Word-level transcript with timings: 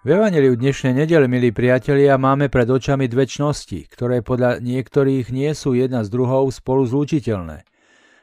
V 0.00 0.16
Evangeliu 0.16 0.56
dnešnej 0.56 0.96
nedele, 0.96 1.28
milí 1.28 1.52
priatelia, 1.52 2.16
máme 2.16 2.48
pred 2.48 2.64
očami 2.64 3.04
dve 3.04 3.28
čnosti, 3.28 3.84
ktoré 3.84 4.24
podľa 4.24 4.56
niektorých 4.64 5.28
nie 5.28 5.52
sú 5.52 5.76
jedna 5.76 6.00
s 6.00 6.08
druhou 6.08 6.48
spolu 6.48 6.88
zlúčiteľné. 6.88 7.68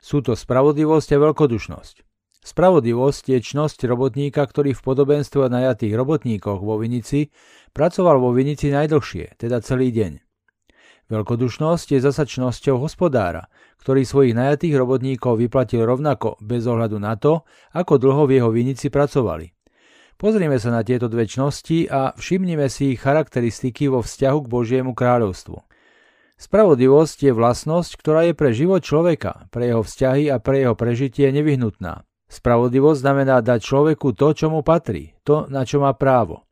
Sú 0.01 0.25
to 0.25 0.33
spravodlivosť 0.33 1.13
a 1.13 1.21
veľkodušnosť. 1.21 2.01
Spravodlivosť 2.41 3.23
je 3.29 3.39
čnosť 3.45 3.85
robotníka, 3.93 4.41
ktorý 4.41 4.73
v 4.73 4.81
podobenstve 4.81 5.53
najatých 5.53 5.93
robotníkoch 5.93 6.65
vo 6.65 6.81
Vinici 6.81 7.29
pracoval 7.77 8.25
vo 8.25 8.33
Vinici 8.33 8.73
najdlhšie, 8.73 9.37
teda 9.37 9.61
celý 9.61 9.93
deň. 9.93 10.17
Veľkodušnosť 11.13 11.93
je 11.93 11.99
zasa 12.01 12.25
čnosťou 12.25 12.81
hospodára, 12.81 13.53
ktorý 13.85 14.01
svojich 14.01 14.33
najatých 14.33 14.81
robotníkov 14.81 15.37
vyplatil 15.37 15.85
rovnako 15.85 16.41
bez 16.41 16.65
ohľadu 16.65 16.97
na 16.97 17.13
to, 17.21 17.45
ako 17.77 18.01
dlho 18.01 18.25
v 18.25 18.41
jeho 18.41 18.49
vinici 18.49 18.89
pracovali. 18.89 19.56
Pozrieme 20.17 20.57
sa 20.57 20.73
na 20.73 20.81
tieto 20.81 21.05
dve 21.05 21.29
čnosti 21.29 21.85
a 21.85 22.17
všimnime 22.17 22.65
si 22.73 22.97
ich 22.97 23.05
charakteristiky 23.05 23.85
vo 23.85 24.01
vzťahu 24.01 24.37
k 24.41 24.49
Božiemu 24.49 24.97
kráľovstvu. 24.97 25.61
Spravodlivosť 26.41 27.29
je 27.29 27.33
vlastnosť, 27.37 27.91
ktorá 28.01 28.25
je 28.25 28.33
pre 28.33 28.49
život 28.49 28.81
človeka, 28.81 29.45
pre 29.53 29.69
jeho 29.69 29.85
vzťahy 29.85 30.33
a 30.33 30.41
pre 30.41 30.65
jeho 30.65 30.73
prežitie 30.73 31.29
nevyhnutná. 31.29 32.01
Spravodlivosť 32.33 32.99
znamená 33.05 33.45
dať 33.45 33.61
človeku 33.61 34.17
to, 34.17 34.33
čo 34.33 34.49
mu 34.49 34.65
patrí, 34.65 35.13
to, 35.21 35.45
na 35.53 35.61
čo 35.69 35.85
má 35.85 35.93
právo. 35.93 36.49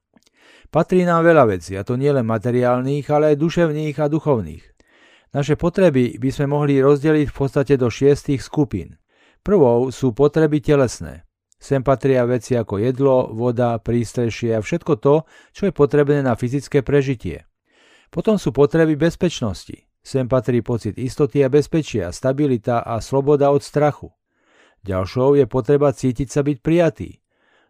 Patrí 0.70 1.02
nám 1.02 1.26
veľa 1.26 1.58
vecí, 1.58 1.74
a 1.74 1.82
to 1.82 1.98
nielen 1.98 2.26
materiálnych, 2.26 3.06
ale 3.10 3.34
aj 3.34 3.42
duševných 3.42 3.98
a 3.98 4.06
duchovných. 4.06 4.66
Naše 5.34 5.58
potreby 5.58 6.22
by 6.22 6.30
sme 6.30 6.54
mohli 6.54 6.78
rozdeliť 6.78 7.28
v 7.34 7.36
podstate 7.36 7.74
do 7.82 7.90
šiestich 7.90 8.46
skupín. 8.46 9.02
Prvou 9.42 9.90
sú 9.90 10.14
potreby 10.14 10.62
telesné. 10.62 11.26
Sem 11.56 11.82
patria 11.82 12.28
veci 12.28 12.54
ako 12.54 12.78
jedlo, 12.78 13.32
voda, 13.32 13.80
prístrešie 13.80 14.56
a 14.56 14.64
všetko 14.64 14.94
to, 15.00 15.24
čo 15.56 15.70
je 15.70 15.74
potrebné 15.74 16.22
na 16.22 16.36
fyzické 16.36 16.84
prežitie. 16.84 17.48
Potom 18.12 18.38
sú 18.38 18.52
potreby 18.52 18.96
bezpečnosti. 19.00 19.88
Sem 20.06 20.30
patrí 20.30 20.62
pocit 20.62 21.02
istoty 21.02 21.42
a 21.42 21.50
bezpečia, 21.50 22.14
stabilita 22.14 22.86
a 22.86 23.02
sloboda 23.02 23.50
od 23.50 23.66
strachu. 23.66 24.14
Ďalšou 24.86 25.34
je 25.42 25.50
potreba 25.50 25.90
cítiť 25.90 26.30
sa 26.30 26.46
byť 26.46 26.58
prijatý. 26.62 27.10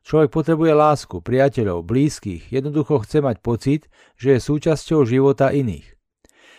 Človek 0.03 0.29
potrebuje 0.35 0.75
lásku, 0.75 1.23
priateľov, 1.23 1.87
blízkych, 1.87 2.51
jednoducho 2.51 3.07
chce 3.07 3.23
mať 3.23 3.39
pocit, 3.39 3.81
že 4.19 4.35
je 4.35 4.43
súčasťou 4.43 5.07
života 5.07 5.55
iných. 5.55 5.95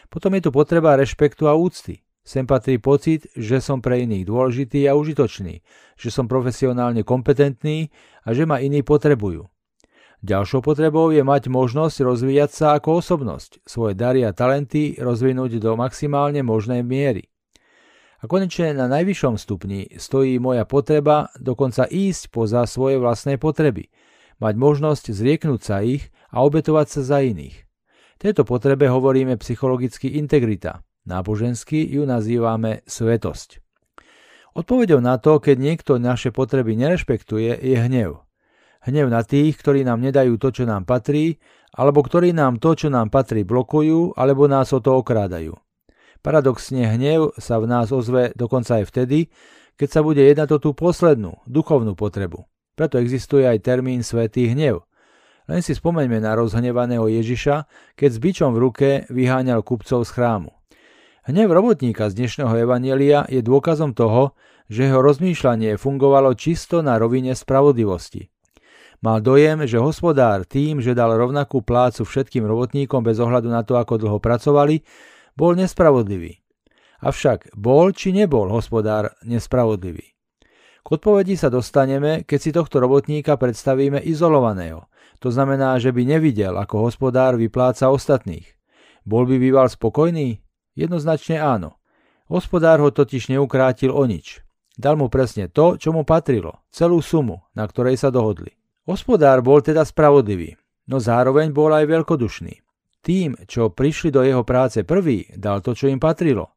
Potom 0.08 0.32
je 0.34 0.48
tu 0.48 0.50
potreba 0.50 0.96
rešpektu 0.96 1.44
a 1.44 1.52
úcty. 1.52 2.05
Sem 2.26 2.42
patrí 2.42 2.82
pocit, 2.82 3.30
že 3.38 3.62
som 3.62 3.78
pre 3.78 4.02
iných 4.02 4.26
dôležitý 4.26 4.90
a 4.90 4.98
užitočný, 4.98 5.62
že 5.94 6.10
som 6.10 6.26
profesionálne 6.26 7.06
kompetentný 7.06 7.94
a 8.26 8.34
že 8.34 8.42
ma 8.42 8.58
iní 8.58 8.82
potrebujú. 8.82 9.46
Ďalšou 10.26 10.58
potrebou 10.58 11.14
je 11.14 11.22
mať 11.22 11.46
možnosť 11.46 12.02
rozvíjať 12.02 12.50
sa 12.50 12.66
ako 12.74 12.98
osobnosť, 12.98 13.62
svoje 13.62 13.94
dary 13.94 14.26
a 14.26 14.34
talenty 14.34 14.98
rozvinúť 14.98 15.62
do 15.62 15.78
maximálne 15.78 16.42
možnej 16.42 16.82
miery. 16.82 17.30
A 18.18 18.26
konečne 18.26 18.74
na 18.74 18.90
najvyššom 18.90 19.38
stupni 19.38 19.86
stojí 19.94 20.42
moja 20.42 20.66
potreba 20.66 21.30
dokonca 21.38 21.86
ísť 21.86 22.34
poza 22.34 22.66
svoje 22.66 22.98
vlastné 22.98 23.38
potreby, 23.38 23.86
mať 24.42 24.54
možnosť 24.58 25.14
zrieknúť 25.14 25.60
sa 25.62 25.78
ich 25.86 26.10
a 26.34 26.42
obetovať 26.42 26.86
sa 26.90 27.00
za 27.06 27.18
iných. 27.22 27.62
Tejto 28.18 28.42
potrebe 28.48 28.88
hovoríme 28.90 29.38
psychologicky 29.38 30.16
integrita, 30.18 30.82
Nábožensky 31.06 31.86
ju 31.86 32.02
nazývame 32.02 32.82
svetosť. 32.84 33.62
Odpovedou 34.58 34.98
na 34.98 35.22
to, 35.22 35.38
keď 35.38 35.56
niekto 35.56 35.92
naše 36.02 36.34
potreby 36.34 36.74
nerešpektuje, 36.74 37.62
je 37.62 37.76
hnev. 37.78 38.26
Hnev 38.82 39.06
na 39.06 39.22
tých, 39.22 39.54
ktorí 39.54 39.86
nám 39.86 40.02
nedajú 40.02 40.34
to, 40.38 40.50
čo 40.50 40.64
nám 40.66 40.82
patrí, 40.82 41.38
alebo 41.76 42.02
ktorí 42.02 42.34
nám 42.34 42.58
to, 42.58 42.74
čo 42.74 42.88
nám 42.90 43.12
patrí, 43.12 43.46
blokujú, 43.46 44.18
alebo 44.18 44.48
nás 44.50 44.72
o 44.72 44.80
to 44.80 44.96
okrádajú. 44.98 45.54
Paradoxne 46.24 46.88
hnev 46.88 47.36
sa 47.38 47.62
v 47.62 47.70
nás 47.70 47.92
ozve 47.94 48.34
dokonca 48.34 48.82
aj 48.82 48.90
vtedy, 48.90 49.30
keď 49.76 49.88
sa 49.92 50.00
bude 50.00 50.24
jednať 50.24 50.48
o 50.56 50.58
tú 50.58 50.72
poslednú, 50.72 51.38
duchovnú 51.44 51.92
potrebu. 51.92 52.48
Preto 52.74 52.96
existuje 52.96 53.44
aj 53.44 53.60
termín 53.60 54.00
svetý 54.00 54.48
hnev. 54.50 54.88
Len 55.46 55.60
si 55.60 55.76
spomeňme 55.76 56.18
na 56.18 56.34
rozhnevaného 56.34 57.06
Ježiša, 57.06 57.68
keď 57.94 58.10
s 58.10 58.18
bičom 58.18 58.50
v 58.56 58.62
ruke 58.64 58.88
vyháňal 59.12 59.60
kupcov 59.62 60.02
z 60.02 60.10
chrámu. 60.10 60.55
Hnev 61.26 61.50
robotníka 61.50 62.06
z 62.06 62.22
dnešného 62.22 62.54
evanielia 62.54 63.26
je 63.26 63.42
dôkazom 63.42 63.98
toho, 63.98 64.38
že 64.70 64.86
jeho 64.86 65.02
rozmýšľanie 65.02 65.74
fungovalo 65.74 66.38
čisto 66.38 66.86
na 66.86 67.02
rovine 67.02 67.34
spravodlivosti. 67.34 68.30
Mal 69.02 69.18
dojem, 69.26 69.66
že 69.66 69.82
hospodár 69.82 70.46
tým, 70.46 70.78
že 70.78 70.94
dal 70.94 71.10
rovnakú 71.18 71.66
plácu 71.66 72.06
všetkým 72.06 72.46
robotníkom 72.46 73.02
bez 73.02 73.18
ohľadu 73.18 73.50
na 73.50 73.66
to, 73.66 73.74
ako 73.74 73.98
dlho 73.98 74.22
pracovali, 74.22 74.86
bol 75.34 75.58
nespravodlivý. 75.58 76.46
Avšak 77.02 77.58
bol 77.58 77.90
či 77.90 78.14
nebol 78.14 78.46
hospodár 78.46 79.18
nespravodlivý? 79.26 80.06
K 80.78 80.86
odpovedi 80.86 81.34
sa 81.34 81.50
dostaneme, 81.50 82.22
keď 82.22 82.38
si 82.38 82.54
tohto 82.54 82.78
robotníka 82.78 83.34
predstavíme 83.34 83.98
izolovaného. 83.98 84.86
To 85.18 85.34
znamená, 85.34 85.74
že 85.82 85.90
by 85.90 86.06
nevidel, 86.06 86.54
ako 86.54 86.86
hospodár 86.86 87.34
vypláca 87.34 87.90
ostatných. 87.90 88.46
Bol 89.02 89.26
by 89.26 89.42
býval 89.42 89.66
spokojný? 89.66 90.45
Jednoznačne 90.76 91.40
áno. 91.40 91.80
Hospodár 92.28 92.84
ho 92.84 92.92
totiž 92.92 93.32
neukrátil 93.32 93.90
o 93.90 94.04
nič. 94.04 94.44
Dal 94.76 95.00
mu 95.00 95.08
presne 95.08 95.48
to, 95.48 95.80
čo 95.80 95.96
mu 95.96 96.04
patrilo, 96.04 96.60
celú 96.68 97.00
sumu, 97.00 97.48
na 97.56 97.64
ktorej 97.64 97.96
sa 97.96 98.12
dohodli. 98.12 98.52
Hospodár 98.84 99.40
bol 99.40 99.64
teda 99.64 99.82
spravodlivý, 99.88 100.54
no 100.92 101.00
zároveň 101.00 101.50
bol 101.50 101.72
aj 101.72 101.88
veľkodušný. 101.88 102.60
Tým, 103.00 103.40
čo 103.48 103.72
prišli 103.72 104.12
do 104.12 104.20
jeho 104.20 104.44
práce 104.44 104.84
prvý, 104.84 105.32
dal 105.32 105.64
to, 105.64 105.72
čo 105.72 105.88
im 105.88 105.96
patrilo. 105.96 106.54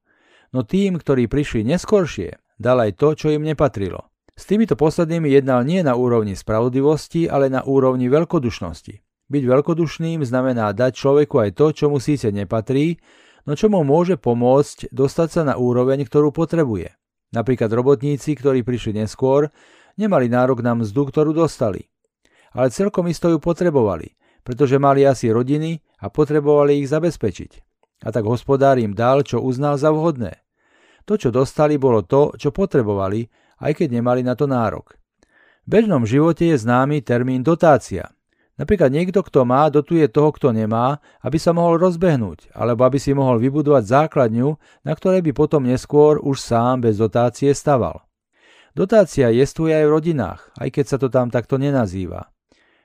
No 0.52 0.68
tým, 0.68 1.00
ktorí 1.00 1.32
prišli 1.32 1.64
neskoršie, 1.64 2.60
dal 2.60 2.84
aj 2.84 3.00
to, 3.00 3.16
čo 3.16 3.28
im 3.32 3.48
nepatrilo. 3.48 4.10
S 4.36 4.44
týmito 4.50 4.76
poslednými 4.76 5.32
jednal 5.32 5.64
nie 5.64 5.80
na 5.80 5.96
úrovni 5.96 6.36
spravodlivosti, 6.36 7.30
ale 7.30 7.48
na 7.48 7.64
úrovni 7.64 8.12
veľkodušnosti. 8.12 8.96
Byť 9.30 9.44
veľkodušným 9.46 10.26
znamená 10.26 10.74
dať 10.74 10.92
človeku 10.98 11.38
aj 11.38 11.50
to, 11.54 11.66
čo 11.72 11.86
mu 11.88 12.02
síce 12.02 12.34
nepatrí, 12.34 12.98
no 13.50 13.58
čo 13.58 13.66
mu 13.66 13.82
môže 13.82 14.14
pomôcť 14.14 14.94
dostať 14.94 15.30
sa 15.34 15.42
na 15.42 15.58
úroveň, 15.58 16.06
ktorú 16.06 16.30
potrebuje. 16.30 16.94
Napríklad 17.34 17.74
robotníci, 17.74 18.38
ktorí 18.38 18.62
prišli 18.62 19.02
neskôr, 19.02 19.50
nemali 19.98 20.30
nárok 20.30 20.62
na 20.62 20.78
mzdu, 20.78 21.10
ktorú 21.10 21.34
dostali. 21.34 21.90
Ale 22.54 22.70
celkom 22.70 23.10
isto 23.10 23.26
ju 23.26 23.42
potrebovali, 23.42 24.14
pretože 24.46 24.78
mali 24.78 25.02
asi 25.02 25.34
rodiny 25.34 25.82
a 26.06 26.14
potrebovali 26.14 26.78
ich 26.78 26.94
zabezpečiť. 26.94 27.52
A 28.06 28.14
tak 28.14 28.30
hospodár 28.30 28.78
im 28.78 28.94
dal, 28.94 29.26
čo 29.26 29.42
uznal 29.42 29.82
za 29.82 29.90
vhodné. 29.90 30.46
To, 31.10 31.18
čo 31.18 31.34
dostali, 31.34 31.82
bolo 31.82 32.06
to, 32.06 32.38
čo 32.38 32.54
potrebovali, 32.54 33.26
aj 33.66 33.82
keď 33.82 33.98
nemali 33.98 34.22
na 34.22 34.38
to 34.38 34.46
nárok. 34.46 34.94
V 35.66 35.68
bežnom 35.82 36.06
živote 36.06 36.54
je 36.54 36.58
známy 36.62 37.02
termín 37.02 37.42
dotácia– 37.42 38.14
Napríklad 38.60 38.92
niekto, 38.92 39.24
kto 39.24 39.48
má, 39.48 39.72
dotuje 39.72 40.04
toho, 40.12 40.36
kto 40.36 40.52
nemá, 40.52 41.00
aby 41.24 41.40
sa 41.40 41.56
mohol 41.56 41.80
rozbehnúť, 41.80 42.52
alebo 42.52 42.84
aby 42.84 43.00
si 43.00 43.16
mohol 43.16 43.40
vybudovať 43.40 43.88
základňu, 43.88 44.60
na 44.84 44.94
ktorej 45.00 45.24
by 45.24 45.32
potom 45.32 45.64
neskôr 45.64 46.20
už 46.20 46.44
sám 46.44 46.84
bez 46.84 47.00
dotácie 47.00 47.56
staval. 47.56 48.04
Dotácia 48.76 49.32
jestuje 49.32 49.72
aj 49.72 49.86
v 49.88 49.94
rodinách, 49.96 50.42
aj 50.60 50.70
keď 50.76 50.86
sa 50.86 50.98
to 51.00 51.08
tam 51.08 51.32
takto 51.32 51.56
nenazýva. 51.56 52.36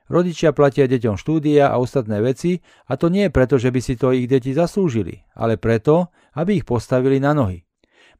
Rodičia 0.06 0.54
platia 0.54 0.86
deťom 0.86 1.18
štúdia 1.18 1.72
a 1.72 1.80
ostatné 1.82 2.22
veci 2.22 2.62
a 2.86 2.94
to 2.94 3.10
nie 3.10 3.26
preto, 3.32 3.58
že 3.58 3.74
by 3.74 3.80
si 3.82 3.98
to 3.98 4.14
ich 4.14 4.30
deti 4.30 4.54
zaslúžili, 4.54 5.26
ale 5.34 5.58
preto, 5.58 6.12
aby 6.38 6.62
ich 6.62 6.68
postavili 6.68 7.18
na 7.18 7.34
nohy. 7.34 7.66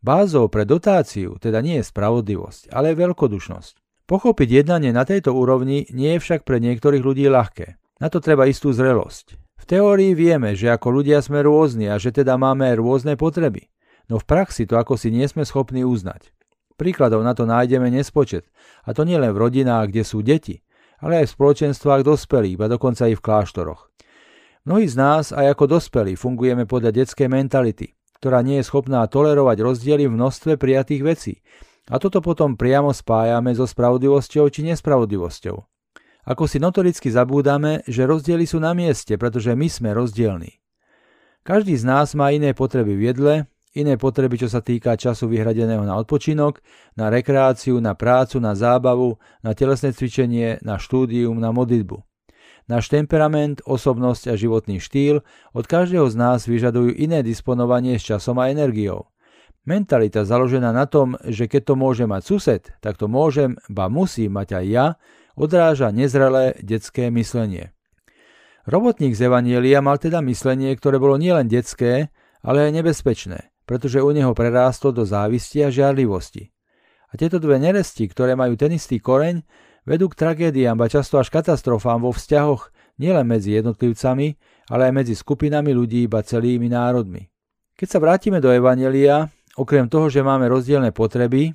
Bázou 0.03 0.51
pre 0.51 0.67
dotáciu 0.67 1.39
teda 1.39 1.63
nie 1.63 1.81
je 1.81 1.87
spravodlivosť, 1.87 2.73
ale 2.73 2.99
veľkodušnosť. 2.99 3.84
Pochopiť 4.05 4.65
jednanie 4.65 4.93
na 4.93 5.09
tejto 5.09 5.33
úrovni 5.33 5.89
nie 5.89 6.17
je 6.17 6.21
však 6.21 6.45
pre 6.45 6.61
niektorých 6.61 7.01
ľudí 7.01 7.25
ľahké. 7.25 7.81
Na 8.05 8.13
to 8.13 8.21
treba 8.21 8.45
istú 8.45 8.69
zrelosť. 8.69 9.41
V 9.57 9.65
teórii 9.65 10.13
vieme, 10.13 10.53
že 10.53 10.69
ako 10.69 11.01
ľudia 11.01 11.25
sme 11.25 11.41
rôzni 11.41 11.89
a 11.89 11.97
že 11.97 12.13
teda 12.13 12.37
máme 12.37 12.69
rôzne 12.77 13.17
potreby. 13.17 13.73
No 14.13 14.21
v 14.21 14.29
praxi 14.29 14.69
to 14.69 14.77
ako 14.77 15.01
si 15.01 15.09
nie 15.09 15.25
sme 15.25 15.49
schopní 15.49 15.89
uznať. 15.89 16.37
Príkladov 16.77 17.25
na 17.25 17.33
to 17.33 17.49
nájdeme 17.49 17.89
nespočet. 17.89 18.45
A 18.85 18.93
to 18.93 19.09
nielen 19.09 19.33
v 19.33 19.41
rodinách, 19.41 19.89
kde 19.89 20.05
sú 20.05 20.21
deti, 20.21 20.61
ale 21.01 21.25
aj 21.25 21.33
v 21.33 21.35
spoločenstvách 21.41 22.05
dospelých, 22.05 22.61
a 22.61 22.67
dokonca 22.69 23.09
i 23.09 23.17
v 23.17 23.25
kláštoroch. 23.25 23.89
Mnohí 24.69 24.85
z 24.85 25.01
nás 25.01 25.33
aj 25.33 25.57
ako 25.57 25.81
dospelí 25.81 26.13
fungujeme 26.13 26.69
podľa 26.69 26.93
detskej 26.93 27.33
mentality, 27.33 27.97
ktorá 28.21 28.45
nie 28.45 28.61
je 28.61 28.69
schopná 28.69 29.01
tolerovať 29.09 29.65
rozdiely 29.65 30.09
v 30.09 30.17
množstve 30.17 30.61
prijatých 30.61 31.03
vecí, 31.05 31.41
a 31.91 32.01
toto 32.01 32.25
potom 32.25 32.57
priamo 32.57 32.93
spájame 32.93 33.53
so 33.53 33.69
spravodlivosťou 33.69 34.49
či 34.49 34.65
nespravodlivosťou. 34.73 35.57
Ako 36.25 36.49
si 36.49 36.57
notoricky 36.57 37.13
zabúdame, 37.13 37.85
že 37.85 38.09
rozdiely 38.09 38.49
sú 38.49 38.57
na 38.57 38.73
mieste, 38.73 39.21
pretože 39.21 39.53
my 39.53 39.69
sme 39.69 39.93
rozdielní. 39.93 40.57
Každý 41.45 41.77
z 41.77 41.85
nás 41.85 42.17
má 42.17 42.33
iné 42.33 42.57
potreby 42.57 42.97
v 42.97 43.03
jedle, 43.13 43.35
iné 43.77 44.01
potreby, 44.01 44.41
čo 44.41 44.49
sa 44.49 44.65
týka 44.65 44.97
času 44.97 45.29
vyhradeného 45.29 45.85
na 45.85 46.01
odpočinok, 46.01 46.65
na 46.97 47.13
rekreáciu, 47.13 47.77
na 47.85 47.93
prácu, 47.93 48.41
na 48.41 48.57
zábavu, 48.57 49.21
na 49.45 49.53
telesné 49.53 49.93
cvičenie, 49.93 50.65
na 50.65 50.81
štúdium, 50.81 51.37
na 51.37 51.53
modlitbu. 51.53 52.01
Náš 52.65 52.89
temperament, 52.89 53.61
osobnosť 53.69 54.33
a 54.33 54.35
životný 54.41 54.81
štýl 54.81 55.21
od 55.53 55.65
každého 55.69 56.09
z 56.09 56.17
nás 56.17 56.49
vyžadujú 56.49 56.97
iné 56.97 57.21
disponovanie 57.21 58.01
s 58.01 58.09
časom 58.09 58.41
a 58.41 58.49
energiou. 58.49 59.13
Mentalita 59.65 60.29
založená 60.29 60.77
na 60.77 60.85
tom, 60.85 61.17
že 61.25 61.49
keď 61.49 61.73
to 61.73 61.75
môže 61.81 62.05
mať 62.05 62.23
sused, 62.25 62.63
tak 62.85 63.01
to 63.01 63.09
môžem, 63.09 63.57
ba 63.73 63.89
musí 63.89 64.29
mať 64.29 64.61
aj 64.61 64.65
ja, 64.69 64.87
odráža 65.41 65.89
nezrelé 65.89 66.53
detské 66.61 67.09
myslenie. 67.09 67.73
Robotník 68.69 69.17
z 69.17 69.29
Evanielia 69.29 69.81
mal 69.81 69.97
teda 69.97 70.21
myslenie, 70.21 70.77
ktoré 70.77 71.01
bolo 71.01 71.17
nielen 71.17 71.49
detské, 71.49 72.13
ale 72.45 72.69
aj 72.69 72.81
nebezpečné, 72.81 73.57
pretože 73.65 74.05
u 74.05 74.13
neho 74.13 74.37
prerástlo 74.37 74.93
do 74.93 75.09
závisti 75.09 75.65
a 75.65 75.73
žiarlivosti. 75.73 76.53
A 77.09 77.17
tieto 77.17 77.41
dve 77.41 77.57
neresti, 77.57 78.05
ktoré 78.05 78.37
majú 78.37 78.61
ten 78.61 78.73
istý 78.77 79.01
koreň, 79.01 79.41
vedú 79.89 80.13
k 80.13 80.19
tragédiám 80.21 80.77
a 80.81 80.93
často 80.93 81.17
až 81.17 81.33
katastrofám 81.33 82.05
vo 82.05 82.13
vzťahoch 82.13 82.69
nielen 83.01 83.25
medzi 83.29 83.57
jednotlivcami, 83.57 84.37
ale 84.69 84.83
aj 84.89 84.93
medzi 84.93 85.15
skupinami 85.17 85.73
ľudí 85.73 86.05
iba 86.05 86.21
celými 86.21 86.69
národmi. 86.69 87.29
Keď 87.77 87.89
sa 87.89 87.99
vrátime 88.01 88.41
do 88.45 88.49
Evanelia, 88.53 89.29
okrem 89.59 89.87
toho, 89.89 90.11
že 90.11 90.27
máme 90.27 90.51
rozdielne 90.51 90.91
potreby, 90.91 91.55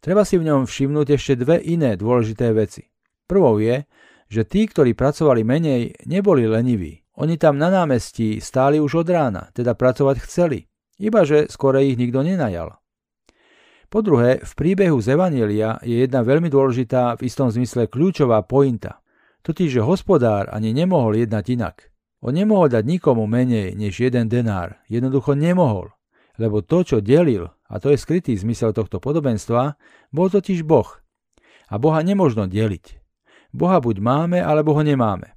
treba 0.00 0.22
si 0.22 0.36
v 0.36 0.46
ňom 0.48 0.68
všimnúť 0.68 1.16
ešte 1.16 1.34
dve 1.40 1.60
iné 1.62 1.96
dôležité 1.96 2.52
veci. 2.52 2.86
Prvou 3.28 3.60
je, 3.60 3.84
že 4.28 4.44
tí, 4.44 4.68
ktorí 4.68 4.92
pracovali 4.92 5.44
menej, 5.44 6.04
neboli 6.04 6.44
leniví. 6.44 7.00
Oni 7.18 7.34
tam 7.40 7.58
na 7.58 7.72
námestí 7.72 8.38
stáli 8.38 8.78
už 8.78 9.02
od 9.02 9.08
rána, 9.10 9.50
teda 9.56 9.74
pracovať 9.74 10.16
chceli, 10.22 10.70
iba 11.02 11.26
že 11.26 11.50
skore 11.50 11.82
ich 11.82 11.98
nikto 11.98 12.22
nenajal. 12.22 12.78
Po 13.88 14.04
druhé, 14.04 14.44
v 14.44 14.52
príbehu 14.52 15.00
z 15.00 15.16
Evanielia 15.16 15.80
je 15.80 16.04
jedna 16.04 16.20
veľmi 16.20 16.52
dôležitá, 16.52 17.16
v 17.16 17.24
istom 17.24 17.48
zmysle 17.48 17.88
kľúčová 17.88 18.44
pointa. 18.44 19.00
Totiž, 19.40 19.80
že 19.80 19.82
hospodár 19.82 20.52
ani 20.52 20.76
nemohol 20.76 21.24
jednať 21.24 21.44
inak. 21.56 21.76
On 22.20 22.36
nemohol 22.36 22.68
dať 22.68 22.84
nikomu 22.84 23.24
menej 23.24 23.72
než 23.72 23.96
jeden 23.96 24.28
denár. 24.28 24.76
Jednoducho 24.92 25.32
nemohol. 25.32 25.97
Lebo 26.38 26.62
to, 26.62 26.86
čo 26.86 26.96
delil, 27.02 27.50
a 27.66 27.74
to 27.82 27.90
je 27.90 27.98
skrytý 27.98 28.38
zmysel 28.38 28.70
tohto 28.70 29.02
podobenstva, 29.02 29.74
bol 30.14 30.30
totiž 30.30 30.62
Boh. 30.62 30.86
A 31.68 31.76
Boha 31.76 32.00
nemožno 32.00 32.46
deliť. 32.46 33.02
Boha 33.50 33.82
buď 33.82 33.98
máme, 33.98 34.38
alebo 34.38 34.72
ho 34.72 34.82
nemáme. 34.86 35.34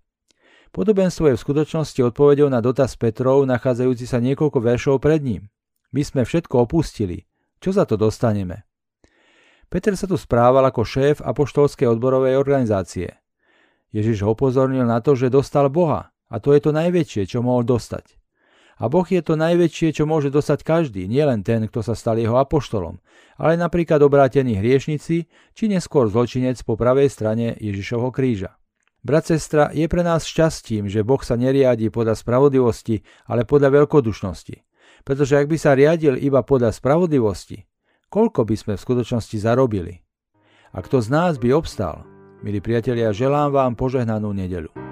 Podobenstvo 0.72 1.28
je 1.28 1.36
v 1.36 1.44
skutočnosti 1.44 2.00
odpovedou 2.00 2.48
na 2.48 2.64
dotaz 2.64 2.96
Petrov, 2.96 3.44
nachádzajúci 3.44 4.08
sa 4.08 4.24
niekoľko 4.24 4.64
veršov 4.64 5.04
pred 5.04 5.20
ním. 5.20 5.52
My 5.92 6.06
sme 6.08 6.24
všetko 6.24 6.64
opustili, 6.64 7.28
čo 7.60 7.76
za 7.76 7.84
to 7.84 8.00
dostaneme? 8.00 8.64
Peter 9.68 9.92
sa 10.00 10.08
tu 10.08 10.16
správal 10.16 10.64
ako 10.68 10.88
šéf 10.88 11.18
apoštolskej 11.20 11.92
odborovej 11.92 12.40
organizácie. 12.40 13.20
Ježiš 13.92 14.24
ho 14.24 14.32
upozornil 14.32 14.88
na 14.88 15.04
to, 15.04 15.20
že 15.20 15.28
dostal 15.28 15.68
Boha 15.68 16.16
a 16.32 16.40
to 16.40 16.56
je 16.56 16.64
to 16.64 16.72
najväčšie, 16.72 17.28
čo 17.28 17.44
mohol 17.44 17.68
dostať. 17.68 18.21
A 18.82 18.90
Boh 18.90 19.06
je 19.06 19.22
to 19.22 19.38
najväčšie, 19.38 19.94
čo 19.94 20.10
môže 20.10 20.34
dostať 20.34 20.66
každý, 20.66 21.06
nielen 21.06 21.46
ten, 21.46 21.70
kto 21.70 21.86
sa 21.86 21.94
stal 21.94 22.18
jeho 22.18 22.42
apoštolom, 22.42 22.98
ale 23.38 23.54
napríklad 23.54 24.02
obrátení 24.02 24.58
hriešnici, 24.58 25.30
či 25.54 25.64
neskôr 25.70 26.10
zločinec 26.10 26.58
po 26.66 26.74
pravej 26.74 27.14
strane 27.14 27.54
Ježišovho 27.62 28.10
kríža. 28.10 28.58
Brat, 29.06 29.30
sestra, 29.30 29.70
je 29.70 29.86
pre 29.86 30.02
nás 30.02 30.26
šťastím, 30.26 30.90
že 30.90 31.06
Boh 31.06 31.22
sa 31.22 31.38
neriadi 31.38 31.94
podľa 31.94 32.18
spravodlivosti, 32.18 33.06
ale 33.30 33.46
podľa 33.46 33.86
veľkodušnosti 33.86 34.72
pretože 35.04 35.38
ak 35.38 35.50
by 35.50 35.58
sa 35.58 35.74
riadil 35.74 36.18
iba 36.18 36.46
podľa 36.46 36.74
spravodlivosti, 36.74 37.66
koľko 38.10 38.46
by 38.46 38.56
sme 38.58 38.74
v 38.78 38.84
skutočnosti 38.84 39.38
zarobili? 39.42 40.02
A 40.72 40.80
kto 40.80 41.04
z 41.04 41.08
nás 41.12 41.36
by 41.36 41.52
obstal? 41.52 42.08
Milí 42.42 42.64
priatelia, 42.64 43.14
želám 43.14 43.54
vám 43.54 43.74
požehnanú 43.78 44.34
nedeľu. 44.34 44.91